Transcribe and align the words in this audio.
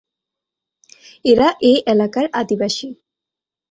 এরা 1.25 1.47
এ 1.61 1.73
এলাকার 1.87 2.25
আদিবাসী। 2.33 2.87